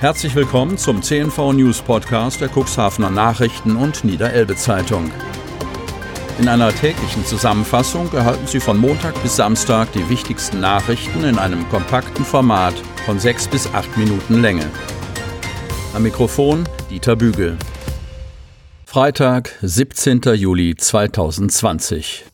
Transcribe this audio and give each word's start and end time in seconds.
Herzlich 0.00 0.34
willkommen 0.34 0.76
zum 0.76 1.02
CNV 1.02 1.52
News 1.52 1.80
Podcast 1.80 2.40
der 2.40 2.48
Cuxhavener 2.48 3.10
Nachrichten 3.10 3.76
und 3.76 4.04
Niederelbe 4.04 4.56
Zeitung. 4.56 5.10
In 6.38 6.48
einer 6.48 6.74
täglichen 6.74 7.24
Zusammenfassung 7.24 8.12
erhalten 8.12 8.46
Sie 8.46 8.60
von 8.60 8.76
Montag 8.76 9.20
bis 9.22 9.36
Samstag 9.36 9.92
die 9.92 10.06
wichtigsten 10.10 10.60
Nachrichten 10.60 11.24
in 11.24 11.38
einem 11.38 11.66
kompakten 11.68 12.24
Format 12.24 12.74
von 13.06 13.20
sechs 13.20 13.46
bis 13.46 13.72
acht 13.72 13.96
Minuten 13.96 14.42
Länge. 14.42 14.66
Am 15.94 16.02
Mikrofon 16.02 16.64
Dieter 16.90 17.14
Bügel. 17.16 17.56
Freitag, 18.84 19.56
17. 19.62 20.20
Juli 20.34 20.74
2020. 20.74 22.24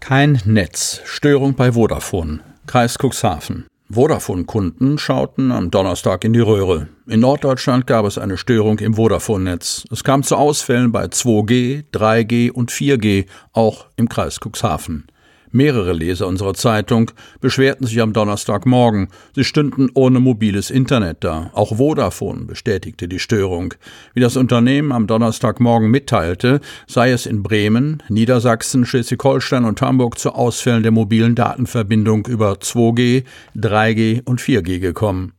Kein 0.00 0.40
Netz. 0.44 1.02
Störung 1.04 1.54
bei 1.54 1.72
Vodafone. 1.72 2.40
Kreis 2.70 2.98
Cuxhaven. 2.98 3.66
Vodafone-Kunden 3.88 4.96
schauten 4.96 5.50
am 5.50 5.72
Donnerstag 5.72 6.22
in 6.22 6.32
die 6.32 6.38
Röhre. 6.38 6.86
In 7.08 7.18
Norddeutschland 7.18 7.88
gab 7.88 8.06
es 8.06 8.16
eine 8.16 8.36
Störung 8.36 8.78
im 8.78 8.94
Vodafone-Netz. 8.94 9.82
Es 9.90 10.04
kam 10.04 10.22
zu 10.22 10.36
Ausfällen 10.36 10.92
bei 10.92 11.06
2G, 11.06 11.82
3G 11.92 12.52
und 12.52 12.70
4G, 12.70 13.26
auch 13.52 13.86
im 13.96 14.08
Kreis 14.08 14.38
Cuxhaven. 14.38 15.08
Mehrere 15.52 15.92
Leser 15.92 16.28
unserer 16.28 16.54
Zeitung 16.54 17.10
beschwerten 17.40 17.84
sich 17.84 18.00
am 18.00 18.12
Donnerstagmorgen, 18.12 19.08
sie 19.34 19.42
stünden 19.42 19.88
ohne 19.94 20.20
mobiles 20.20 20.70
Internet 20.70 21.24
da. 21.24 21.50
Auch 21.54 21.76
Vodafone 21.76 22.44
bestätigte 22.44 23.08
die 23.08 23.18
Störung. 23.18 23.74
Wie 24.14 24.20
das 24.20 24.36
Unternehmen 24.36 24.92
am 24.92 25.08
Donnerstagmorgen 25.08 25.90
mitteilte, 25.90 26.60
sei 26.86 27.10
es 27.10 27.26
in 27.26 27.42
Bremen, 27.42 28.00
Niedersachsen, 28.08 28.86
Schleswig-Holstein 28.86 29.64
und 29.64 29.82
Hamburg 29.82 30.18
zu 30.18 30.30
Ausfällen 30.32 30.84
der 30.84 30.92
mobilen 30.92 31.34
Datenverbindung 31.34 32.26
über 32.26 32.52
2G, 32.52 33.24
3G 33.56 34.22
und 34.24 34.40
4G 34.40 34.78
gekommen. 34.78 35.32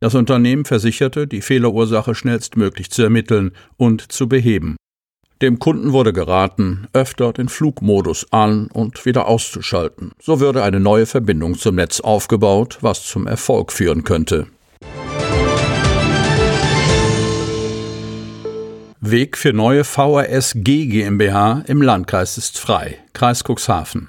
Das 0.00 0.14
Unternehmen 0.14 0.64
versicherte, 0.64 1.26
die 1.26 1.42
Fehlerursache 1.42 2.14
schnellstmöglich 2.14 2.90
zu 2.90 3.02
ermitteln 3.02 3.50
und 3.76 4.12
zu 4.12 4.28
beheben. 4.28 4.76
Dem 5.40 5.60
Kunden 5.60 5.92
wurde 5.92 6.12
geraten, 6.12 6.88
öfter 6.92 7.32
den 7.32 7.48
Flugmodus 7.48 8.26
an 8.32 8.66
und 8.72 9.06
wieder 9.06 9.28
auszuschalten. 9.28 10.10
So 10.20 10.40
würde 10.40 10.64
eine 10.64 10.80
neue 10.80 11.06
Verbindung 11.06 11.56
zum 11.56 11.76
Netz 11.76 12.00
aufgebaut, 12.00 12.78
was 12.80 13.04
zum 13.04 13.28
Erfolg 13.28 13.72
führen 13.72 14.02
könnte. 14.02 14.48
Weg 19.00 19.38
für 19.38 19.52
neue 19.52 19.84
VRSG 19.84 20.86
GmbH 20.86 21.62
im 21.68 21.82
Landkreis 21.82 22.36
ist 22.36 22.58
frei. 22.58 22.98
Kreis 23.12 23.44
Cuxhaven. 23.44 24.08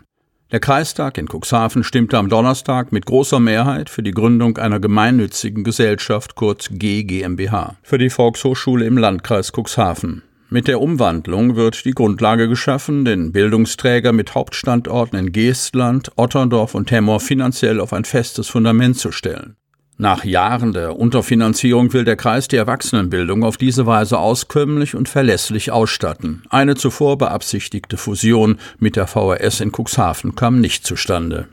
Der 0.52 0.59
Kreistag 0.59 1.19
in 1.19 1.27
Cuxhaven 1.27 1.83
stimmte 1.83 2.17
am 2.17 2.27
Donnerstag 2.30 2.91
mit 2.91 3.05
großer 3.05 3.39
Mehrheit 3.39 3.91
für 3.91 4.02
die 4.02 4.13
Gründung 4.13 4.57
einer 4.57 4.80
gemeinnützigen 4.80 5.63
Gesellschaft 5.63 6.33
kurz 6.33 6.69
G 6.72 7.03
GmbH 7.03 7.75
für 7.83 8.00
die 8.00 8.09
Volkshochschule 8.09 8.83
im 8.85 8.97
Landkreis 8.97 9.52
Cuxhaven. 9.52 10.23
Mit 10.52 10.67
der 10.67 10.81
Umwandlung 10.81 11.55
wird 11.55 11.86
die 11.86 11.92
Grundlage 11.92 12.50
geschaffen, 12.50 13.05
den 13.05 13.31
Bildungsträger 13.31 14.14
mit 14.14 14.33
Hauptstandorten 14.33 15.19
in 15.19 15.31
Geestland, 15.31 16.11
Otterndorf 16.16 16.73
und 16.73 16.89
Hemmoor 16.89 17.19
finanziell 17.19 17.80
auf 17.80 17.94
ein 17.94 18.03
festes 18.03 18.47
Fundament 18.47 18.97
zu 18.97 19.11
stellen. 19.11 19.58
Nach 20.00 20.23
Jahren 20.23 20.73
der 20.73 20.97
Unterfinanzierung 20.97 21.94
will 21.94 22.03
der 22.03 22.16
Kreis 22.16 22.47
die 22.47 22.56
Erwachsenenbildung 22.56 23.44
auf 23.44 23.58
diese 23.58 23.86
Weise 23.86 24.17
auskömmlich 24.17 24.95
und 24.95 25.08
verlässlich 25.08 25.72
ausstatten. 25.72 26.41
Eine 26.50 26.73
zuvor 26.73 27.19
beabsichtigte 27.19 27.97
Fusion 27.97 28.58
mit 28.80 28.95
der 28.95 29.06
VRS 29.06 29.59
in 29.59 29.72
Cuxhaven 29.72 30.34
kam 30.34 30.61
nicht 30.61 30.84
zustande. 30.84 31.47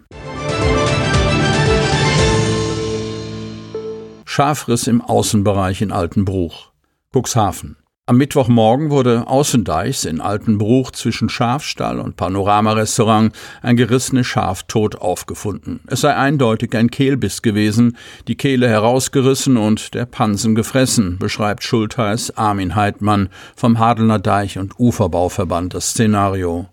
Schafriss 4.25 4.87
im 4.87 5.03
Außenbereich 5.03 5.83
in 5.83 5.93
Altenbruch. 5.93 6.73
Cuxhaven. 7.13 7.77
Am 8.09 8.19
Mittwochmorgen 8.19 8.91
wurde 8.91 9.27
außendeichs 9.27 10.05
in 10.05 10.21
Altenbruch 10.21 10.93
zwischen 10.93 11.29
Schafstall 11.29 11.99
und 11.99 12.15
Panoramarestaurant 12.15 13.35
ein 13.63 13.77
gerissenes 13.77 14.29
Schaf 14.29 14.63
tot 14.63 14.95
aufgefunden. 14.95 15.81
Es 15.89 16.03
sei 16.03 16.15
eindeutig 16.15 16.77
ein 16.77 16.89
Kehlbiss 16.89 17.43
gewesen, 17.43 17.97
die 18.29 18.37
Kehle 18.37 18.69
herausgerissen 18.69 19.57
und 19.57 19.95
der 19.95 20.07
Pansen 20.07 20.55
gefressen, 20.55 21.19
beschreibt 21.19 21.65
Schultheiß 21.65 22.37
Armin 22.37 22.77
Heidmann 22.77 23.29
vom 23.57 23.81
Hadelner 23.81 24.21
Deich- 24.21 24.61
und 24.61 24.79
Uferbauverband 24.79 25.75
das 25.75 25.91
Szenario. 25.91 26.69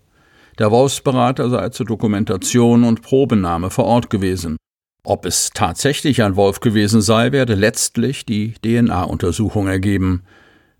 Der 0.60 0.70
Wolfsberater 0.70 1.50
sei 1.50 1.70
zur 1.70 1.86
Dokumentation 1.86 2.84
und 2.84 3.02
Probenahme 3.02 3.70
vor 3.70 3.86
Ort 3.86 4.08
gewesen. 4.08 4.56
Ob 5.02 5.26
es 5.26 5.50
tatsächlich 5.52 6.22
ein 6.22 6.36
Wolf 6.36 6.60
gewesen 6.60 7.00
sei, 7.00 7.32
werde 7.32 7.56
letztlich 7.56 8.24
die 8.24 8.54
DNA-Untersuchung 8.62 9.66
ergeben. 9.66 10.22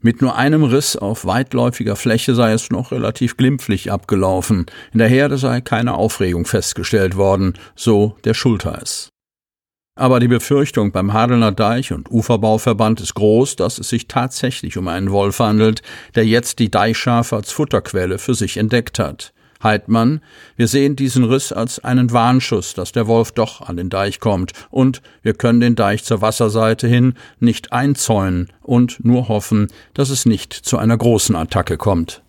Mit 0.04 0.20
nur 0.20 0.36
einem 0.36 0.64
Riss 0.64 0.96
auf 0.96 1.24
weitläufiger 1.24 1.96
Fläche 1.96 2.34
sei 2.34 2.52
es 2.52 2.68
noch 2.68 2.92
relativ 2.92 3.38
glimpflich 3.38 3.90
abgelaufen. 3.90 4.66
In 4.92 4.98
der 4.98 5.08
Herde 5.08 5.38
sei 5.38 5.62
keine 5.62 5.94
Aufregung 5.94 6.44
festgestellt 6.44 7.16
worden, 7.16 7.54
so 7.74 8.14
der 8.24 8.34
Schultheiß. 8.34 9.08
Aber 9.98 10.20
die 10.20 10.28
Befürchtung 10.28 10.92
beim 10.92 11.14
Hadelner 11.14 11.52
Deich- 11.52 11.92
und 11.92 12.10
Uferbauverband 12.10 13.00
ist 13.00 13.14
groß, 13.14 13.56
dass 13.56 13.78
es 13.78 13.88
sich 13.88 14.06
tatsächlich 14.06 14.76
um 14.76 14.88
einen 14.88 15.10
Wolf 15.10 15.38
handelt, 15.38 15.80
der 16.14 16.26
jetzt 16.26 16.58
die 16.58 16.70
Deichschafe 16.70 17.36
als 17.36 17.50
Futterquelle 17.50 18.18
für 18.18 18.34
sich 18.34 18.58
entdeckt 18.58 18.98
hat. 18.98 19.33
Heidmann, 19.64 20.20
wir 20.56 20.68
sehen 20.68 20.94
diesen 20.94 21.24
Riss 21.24 21.52
als 21.52 21.82
einen 21.82 22.12
Warnschuss, 22.12 22.74
dass 22.74 22.92
der 22.92 23.06
Wolf 23.06 23.32
doch 23.32 23.62
an 23.62 23.76
den 23.76 23.90
Deich 23.90 24.20
kommt, 24.20 24.52
und 24.70 25.02
wir 25.22 25.34
können 25.34 25.60
den 25.60 25.74
Deich 25.74 26.04
zur 26.04 26.20
Wasserseite 26.20 26.86
hin 26.86 27.14
nicht 27.40 27.72
einzäunen 27.72 28.52
und 28.62 29.04
nur 29.04 29.28
hoffen, 29.28 29.68
dass 29.94 30.10
es 30.10 30.26
nicht 30.26 30.52
zu 30.52 30.78
einer 30.78 30.96
großen 30.96 31.34
Attacke 31.34 31.76
kommt. 31.76 32.22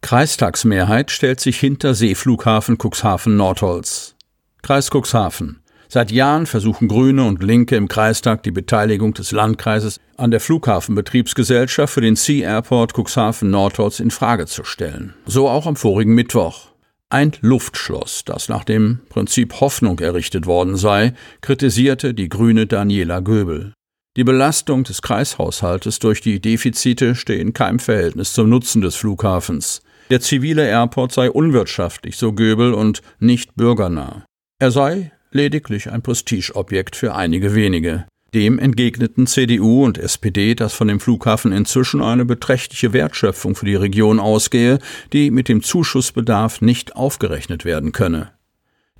Kreistagsmehrheit 0.00 1.10
stellt 1.12 1.38
sich 1.38 1.60
hinter 1.60 1.94
Seeflughafen 1.94 2.78
Cuxhaven 2.78 3.36
Nordholz. 3.36 4.16
Kreis 4.62 4.90
Cuxhaven. 4.90 5.59
Seit 5.92 6.12
Jahren 6.12 6.46
versuchen 6.46 6.86
Grüne 6.86 7.24
und 7.24 7.42
Linke 7.42 7.74
im 7.74 7.88
Kreistag 7.88 8.44
die 8.44 8.52
Beteiligung 8.52 9.12
des 9.12 9.32
Landkreises 9.32 9.98
an 10.16 10.30
der 10.30 10.38
Flughafenbetriebsgesellschaft 10.38 11.92
für 11.92 12.00
den 12.00 12.14
Sea 12.14 12.48
Airport 12.48 12.94
Cuxhaven 12.96 13.50
Nordholz 13.50 13.98
in 13.98 14.12
Frage 14.12 14.46
zu 14.46 14.62
stellen. 14.62 15.14
So 15.26 15.48
auch 15.48 15.66
am 15.66 15.74
vorigen 15.74 16.14
Mittwoch. 16.14 16.68
Ein 17.08 17.32
Luftschloss, 17.40 18.22
das 18.24 18.48
nach 18.48 18.62
dem 18.62 19.00
Prinzip 19.08 19.60
Hoffnung 19.60 19.98
errichtet 19.98 20.46
worden 20.46 20.76
sei, 20.76 21.12
kritisierte 21.40 22.14
die 22.14 22.28
grüne 22.28 22.68
Daniela 22.68 23.18
Göbel. 23.18 23.72
Die 24.16 24.22
Belastung 24.22 24.84
des 24.84 25.02
Kreishaushaltes 25.02 25.98
durch 25.98 26.20
die 26.20 26.40
Defizite 26.40 27.16
stehe 27.16 27.40
in 27.40 27.52
keinem 27.52 27.80
Verhältnis 27.80 28.32
zum 28.32 28.48
Nutzen 28.48 28.80
des 28.80 28.94
Flughafens. 28.94 29.82
Der 30.08 30.20
zivile 30.20 30.68
Airport 30.68 31.10
sei 31.10 31.28
unwirtschaftlich, 31.28 32.16
so 32.16 32.32
Göbel, 32.32 32.74
und 32.74 33.02
nicht 33.18 33.56
bürgernah. 33.56 34.24
Er 34.60 34.70
sei 34.70 35.10
lediglich 35.32 35.90
ein 35.90 36.02
Prestigeobjekt 36.02 36.96
für 36.96 37.14
einige 37.14 37.54
wenige. 37.54 38.06
Dem 38.32 38.60
entgegneten 38.60 39.26
CDU 39.26 39.84
und 39.84 39.98
SPD, 39.98 40.54
dass 40.54 40.72
von 40.72 40.86
dem 40.86 41.00
Flughafen 41.00 41.50
inzwischen 41.50 42.00
eine 42.00 42.24
beträchtliche 42.24 42.92
Wertschöpfung 42.92 43.56
für 43.56 43.66
die 43.66 43.74
Region 43.74 44.20
ausgehe, 44.20 44.78
die 45.12 45.32
mit 45.32 45.48
dem 45.48 45.62
Zuschussbedarf 45.62 46.60
nicht 46.60 46.94
aufgerechnet 46.94 47.64
werden 47.64 47.90
könne. 47.90 48.30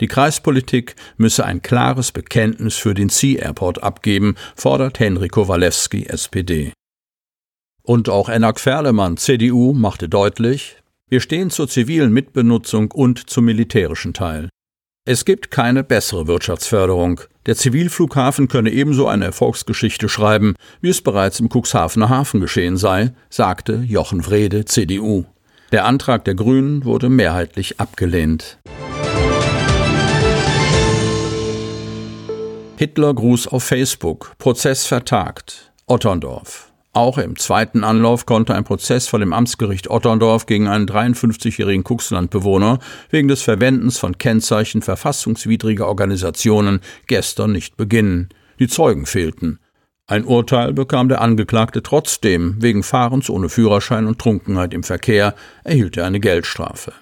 Die 0.00 0.08
Kreispolitik 0.08 0.96
müsse 1.16 1.44
ein 1.44 1.62
klares 1.62 2.10
Bekenntnis 2.10 2.76
für 2.76 2.94
den 2.94 3.08
Sea 3.10 3.38
Airport 3.40 3.82
abgeben, 3.82 4.34
fordert 4.56 4.98
Henriko 4.98 5.46
Walewski, 5.46 6.06
SPD. 6.06 6.72
Und 7.82 8.08
auch 8.08 8.28
Enak 8.28 8.58
Ferlemann, 8.58 9.16
CDU, 9.16 9.72
machte 9.72 10.08
deutlich, 10.08 10.76
wir 11.08 11.20
stehen 11.20 11.50
zur 11.50 11.68
zivilen 11.68 12.12
Mitbenutzung 12.12 12.90
und 12.92 13.30
zum 13.30 13.44
militärischen 13.44 14.14
Teil. 14.14 14.48
Es 15.06 15.24
gibt 15.24 15.50
keine 15.50 15.82
bessere 15.82 16.26
Wirtschaftsförderung. 16.26 17.22
Der 17.46 17.56
Zivilflughafen 17.56 18.48
könne 18.48 18.70
ebenso 18.70 19.08
eine 19.08 19.24
Erfolgsgeschichte 19.24 20.10
schreiben, 20.10 20.54
wie 20.82 20.90
es 20.90 21.00
bereits 21.00 21.40
im 21.40 21.48
Cuxhavener 21.48 22.10
Hafen 22.10 22.38
geschehen 22.40 22.76
sei, 22.76 23.14
sagte 23.30 23.76
Jochen 23.76 24.26
Wrede, 24.26 24.66
CDU. 24.66 25.24
Der 25.72 25.86
Antrag 25.86 26.26
der 26.26 26.34
Grünen 26.34 26.84
wurde 26.84 27.08
mehrheitlich 27.08 27.80
abgelehnt. 27.80 28.58
Hitlergruß 32.76 33.48
auf 33.48 33.64
Facebook. 33.64 34.32
Prozess 34.36 34.86
vertagt. 34.86 35.72
Otterndorf. 35.86 36.69
Auch 36.92 37.18
im 37.18 37.36
zweiten 37.38 37.84
Anlauf 37.84 38.26
konnte 38.26 38.54
ein 38.54 38.64
Prozess 38.64 39.06
vor 39.06 39.20
dem 39.20 39.32
Amtsgericht 39.32 39.88
Otterndorf 39.88 40.46
gegen 40.46 40.66
einen 40.66 40.86
53-jährigen 40.86 41.84
Kuxlandbewohner 41.84 42.80
wegen 43.10 43.28
des 43.28 43.42
Verwendens 43.42 43.96
von 43.96 44.18
Kennzeichen 44.18 44.82
verfassungswidriger 44.82 45.86
Organisationen 45.86 46.80
gestern 47.06 47.52
nicht 47.52 47.76
beginnen. 47.76 48.30
Die 48.58 48.66
Zeugen 48.66 49.06
fehlten. 49.06 49.60
Ein 50.08 50.24
Urteil 50.24 50.72
bekam 50.72 51.08
der 51.08 51.20
Angeklagte 51.20 51.84
trotzdem. 51.84 52.56
Wegen 52.58 52.82
Fahrens 52.82 53.30
ohne 53.30 53.48
Führerschein 53.48 54.08
und 54.08 54.18
Trunkenheit 54.18 54.74
im 54.74 54.82
Verkehr 54.82 55.36
erhielt 55.62 55.96
er 55.96 56.06
eine 56.06 56.18
Geldstrafe. 56.18 56.92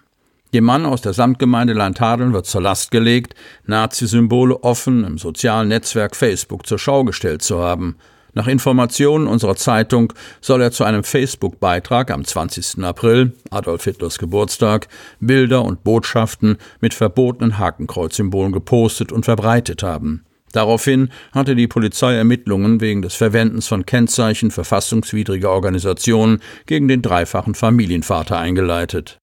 Dem 0.52 0.64
Mann 0.64 0.84
aus 0.84 1.00
der 1.00 1.14
Samtgemeinde 1.14 1.73
Landhadeln 1.73 2.34
wird 2.34 2.44
zur 2.44 2.61
Last 2.61 2.91
gelegt, 2.91 3.34
Nazi-Symbole 3.64 4.62
offen 4.62 5.05
im 5.05 5.17
sozialen 5.17 5.69
Netzwerk 5.69 6.14
Facebook 6.14 6.67
zur 6.67 6.79
Schau 6.79 7.05
gestellt 7.05 7.41
zu 7.41 7.61
haben. 7.61 7.96
Nach 8.38 8.46
Informationen 8.46 9.26
unserer 9.26 9.56
Zeitung 9.56 10.12
soll 10.40 10.62
er 10.62 10.70
zu 10.70 10.85
einem 10.85 11.02
Facebook-Beitrag 11.02 12.12
am 12.12 12.25
20. 12.25 12.85
April, 12.85 13.32
Adolf 13.50 13.82
Hitlers 13.82 14.17
Geburtstag, 14.17 14.87
Bilder 15.19 15.64
und 15.64 15.82
Botschaften 15.82 16.56
mit 16.81 16.94
verbotenen 16.94 17.58
Hakenkreuzsymbolen 17.58 18.52
gepostet 18.52 19.11
und 19.11 19.25
verbreitet 19.25 19.82
haben. 19.82 20.25
Daraufhin 20.52 21.08
hatte 21.32 21.56
die 21.56 21.67
Polizei 21.67 22.14
Ermittlungen 22.14 22.81
wegen 22.81 23.02
des 23.02 23.17
Verwendens 23.17 23.67
von 23.67 23.85
Kennzeichen 23.85 24.52
verfassungswidriger 24.52 25.50
Organisationen 25.50 26.41
gegen 26.67 26.87
den 26.87 27.02
dreifachen 27.02 27.56
Familienvater 27.56 28.38
eingeleitet. 28.38 29.19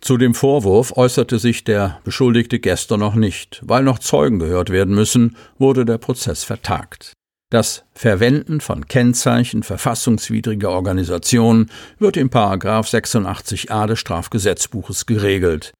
Zu 0.00 0.18
dem 0.18 0.34
Vorwurf 0.34 0.96
äußerte 0.96 1.40
sich 1.40 1.64
der 1.64 1.98
Beschuldigte 2.04 2.60
gestern 2.60 3.00
noch 3.00 3.16
nicht. 3.16 3.60
Weil 3.64 3.82
noch 3.82 3.98
Zeugen 3.98 4.38
gehört 4.38 4.70
werden 4.70 4.94
müssen, 4.94 5.36
wurde 5.58 5.84
der 5.84 5.98
Prozess 5.98 6.44
vertagt. 6.44 7.14
Das 7.50 7.84
Verwenden 7.94 8.60
von 8.60 8.86
Kennzeichen 8.86 9.62
verfassungswidriger 9.62 10.70
Organisationen 10.70 11.70
wird 11.98 12.16
im 12.16 12.30
Paragraph 12.30 12.88
86a 12.88 13.86
des 13.86 13.98
Strafgesetzbuches 13.98 15.06
geregelt. 15.06 15.72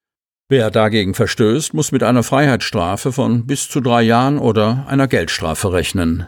Wer 0.47 0.69
dagegen 0.69 1.15
verstößt, 1.15 1.73
muss 1.73 1.91
mit 1.91 2.03
einer 2.03 2.21
Freiheitsstrafe 2.21 3.11
von 3.11 3.47
bis 3.47 3.67
zu 3.67 3.81
drei 3.81 4.03
Jahren 4.03 4.37
oder 4.37 4.85
einer 4.87 5.07
Geldstrafe 5.07 5.73
rechnen. 5.73 6.27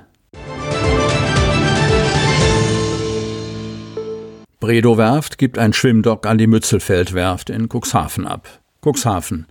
Bredow 4.59 4.97
Werft 4.97 5.37
gibt 5.37 5.59
ein 5.59 5.71
Schwimmdock 5.71 6.25
an 6.25 6.39
die 6.39 6.47
Mützelfeld-Werft 6.47 7.51
in 7.51 7.69
Cuxhaven 7.69 8.25
ab. 8.25 8.49
Cuxhaven. 8.83 9.45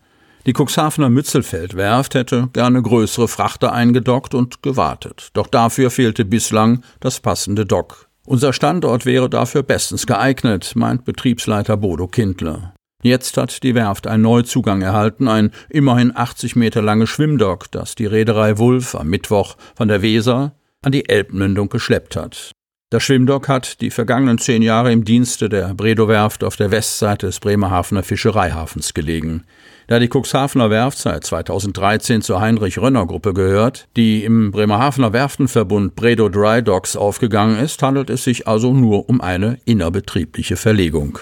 Die 0.47 0.53
Cuxhavener 0.53 1.11
Mützelfeld-Werft 1.11 2.15
hätte 2.15 2.49
gerne 2.53 2.81
größere 2.81 3.27
Frachter 3.27 3.73
eingedockt 3.73 4.33
und 4.33 4.63
gewartet. 4.63 5.31
Doch 5.33 5.49
dafür 5.49 5.91
fehlte 5.91 6.25
bislang 6.25 6.85
das 7.01 7.19
passende 7.19 7.67
Dock. 7.67 8.09
Unser 8.25 8.53
Standort 8.53 9.07
wäre 9.07 9.29
dafür 9.29 9.65
bestens 9.65 10.07
geeignet, 10.07 10.73
meint 10.77 11.05
Betriebsleiter 11.05 11.77
Bodo 11.77 12.07
Kindler. 12.07 12.75
Jetzt 13.03 13.37
hat 13.37 13.65
die 13.65 13.75
Werft 13.75 14.07
einen 14.07 14.23
Neuzugang 14.23 14.83
erhalten, 14.83 15.27
ein 15.27 15.51
immerhin 15.69 16.17
80 16.17 16.55
Meter 16.55 16.81
langes 16.81 17.11
Schwimmdock, 17.11 17.71
das 17.73 17.97
die 17.97 18.07
Reederei 18.07 18.57
Wulf 18.57 18.95
am 18.95 19.09
Mittwoch 19.09 19.57
von 19.75 19.89
der 19.89 20.01
Weser 20.01 20.55
an 20.83 20.93
die 20.93 21.09
Elbmündung 21.09 21.69
geschleppt 21.69 22.15
hat. 22.15 22.53
Das 22.97 23.03
Schwimmdock 23.03 23.47
hat 23.49 23.83
die 23.83 23.91
vergangenen 23.91 24.39
zehn 24.39 24.63
Jahre 24.63 24.91
im 24.91 25.05
Dienste 25.05 25.51
der 25.51 25.75
Bredow-Werft 25.75 26.43
auf 26.43 26.57
der 26.57 26.71
Westseite 26.71 27.27
des 27.27 27.41
Bremerhavener 27.41 28.03
Fischereihafens 28.03 28.95
gelegen. 28.95 29.45
Da 29.87 29.99
die 29.99 30.09
Cuxhavener 30.09 30.71
Werft 30.71 30.97
seit 30.97 31.25
2013 31.25 32.23
zur 32.23 32.41
Heinrich-Rönner-Gruppe 32.41 33.35
gehört, 33.35 33.87
die 33.99 34.25
im 34.25 34.51
Bremerhavener 34.51 35.13
Werftenverbund 35.13 35.95
Bredow 35.95 36.31
Dry 36.31 36.63
Docks 36.63 36.97
aufgegangen 36.97 37.59
ist, 37.59 37.83
handelt 37.83 38.09
es 38.09 38.25
sich 38.25 38.49
also 38.49 38.73
nur 38.73 39.11
um 39.11 39.21
eine 39.21 39.59
innerbetriebliche 39.67 40.57
Verlegung. 40.57 41.19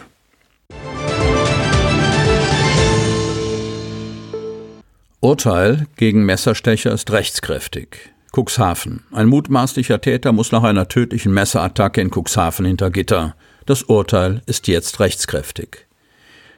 Urteil 5.19 5.88
gegen 5.97 6.25
Messerstecher 6.25 6.93
ist 6.93 7.11
rechtskräftig. 7.11 8.14
Cuxhaven. 8.35 9.05
Ein 9.13 9.29
mutmaßlicher 9.29 10.01
Täter 10.01 10.33
muss 10.33 10.51
nach 10.51 10.65
einer 10.65 10.89
tödlichen 10.89 11.33
Messerattacke 11.33 12.01
in 12.01 12.11
Cuxhaven 12.11 12.67
hinter 12.67 12.91
Gitter. 12.91 13.37
Das 13.65 13.85
Urteil 13.85 14.43
ist 14.47 14.67
jetzt 14.67 14.99
rechtskräftig. 14.99 15.87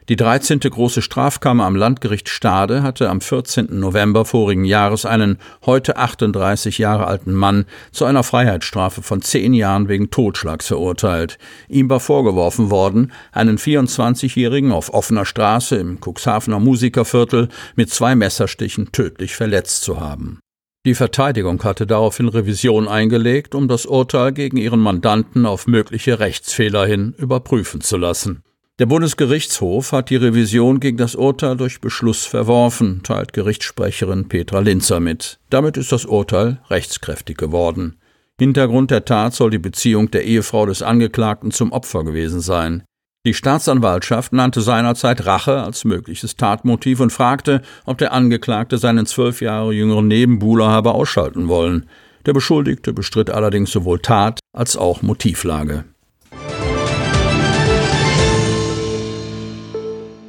Die 0.09 0.17
13. 0.17 0.61
große 0.61 1.03
Strafkammer 1.03 1.65
am 1.65 1.77
Landgericht 1.77 2.29
Stade 2.29 2.83
hatte 2.83 3.11
am 3.11 3.21
14. 3.21 3.79
November 3.79 4.25
vorigen 4.25 4.65
Jahres 4.65 5.05
einen 5.05 5.39
heute 5.67 5.97
38 5.97 6.79
Jahre 6.79 7.09
alten 7.09 7.35
Mann 7.35 7.67
zu 7.91 8.05
einer 8.05 8.23
Freiheitsstrafe 8.23 9.03
von 9.03 9.21
zehn 9.21 9.53
Jahren 9.53 9.89
wegen 9.89 10.11
Totschlags 10.11 10.69
verurteilt. 10.69 11.39
Ihm 11.69 11.91
war 11.91 12.01
vorgeworfen 12.01 12.71
worden, 12.71 13.13
einen 13.33 13.59
24-Jährigen 13.59 14.73
auf 14.73 14.95
offener 14.95 15.27
Straße 15.27 15.77
im 15.77 15.99
Cuxhavener 16.01 16.61
Musikerviertel 16.61 17.49
mit 17.75 17.91
zwei 17.91 18.15
Messerstichen 18.15 18.93
tödlich 18.93 19.35
verletzt 19.35 19.83
zu 19.83 20.01
haben. 20.01 20.39
Die 20.87 20.95
Verteidigung 20.95 21.65
hatte 21.65 21.85
daraufhin 21.85 22.29
Revision 22.29 22.87
eingelegt, 22.87 23.57
um 23.57 23.67
das 23.67 23.87
Urteil 23.87 24.31
gegen 24.31 24.57
ihren 24.57 24.79
Mandanten 24.79 25.45
auf 25.45 25.67
mögliche 25.67 26.21
Rechtsfehler 26.21 26.87
hin 26.87 27.13
überprüfen 27.19 27.81
zu 27.81 27.97
lassen. 27.97 28.45
Der 28.79 28.87
Bundesgerichtshof 28.87 29.91
hat 29.91 30.11
die 30.11 30.17
Revision 30.17 30.79
gegen 30.79 30.97
das 30.97 31.17
Urteil 31.17 31.57
durch 31.57 31.81
Beschluss 31.81 32.25
verworfen, 32.25 33.03
teilt 33.03 33.33
Gerichtssprecherin 33.33 34.29
Petra 34.29 34.61
Linzer 34.61 35.01
mit. 35.01 35.41
Damit 35.51 35.77
ist 35.77 35.91
das 35.91 36.05
Urteil 36.05 36.61
rechtskräftig 36.71 37.37
geworden. 37.37 37.97
Hintergrund 38.39 38.93
der 38.93 39.05
Tat 39.05 39.35
soll 39.35 39.51
die 39.51 39.59
Beziehung 39.59 40.13
der 40.13 40.25
Ehefrau 40.25 40.67
des 40.67 40.83
Angeklagten 40.83 41.51
zum 41.51 41.73
Opfer 41.73 42.05
gewesen 42.05 42.41
sein. 42.41 42.85
Die 43.27 43.35
Staatsanwaltschaft 43.35 44.33
nannte 44.33 44.61
seinerzeit 44.61 45.27
Rache 45.27 45.61
als 45.61 45.85
mögliches 45.85 46.37
Tatmotiv 46.37 47.01
und 47.01 47.13
fragte, 47.13 47.61
ob 47.85 47.99
der 47.99 48.13
Angeklagte 48.13 48.79
seinen 48.79 49.05
zwölf 49.05 49.41
Jahre 49.41 49.73
jüngeren 49.73 50.07
Nebenbuhler 50.07 50.69
habe 50.69 50.95
ausschalten 50.95 51.49
wollen. 51.49 51.87
Der 52.25 52.35
Beschuldigte 52.35 52.93
bestritt 52.93 53.29
allerdings 53.29 53.73
sowohl 53.73 53.99
Tat 53.99 54.39
als 54.53 54.77
auch 54.77 55.03
Motivlage. 55.03 55.83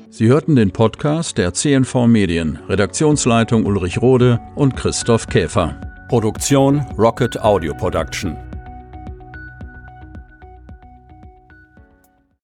Sie 0.09 0.27
hörten 0.27 0.55
den 0.55 0.71
Podcast 0.71 1.37
der 1.37 1.53
CNV 1.53 2.07
Medien, 2.07 2.57
Redaktionsleitung 2.67 3.67
Ulrich 3.67 4.01
Rode 4.01 4.39
und 4.55 4.75
Christoph 4.75 5.27
Käfer. 5.27 5.79
Produktion 6.09 6.83
Rocket 6.97 7.39
Audio 7.39 7.75
Production. 7.75 8.46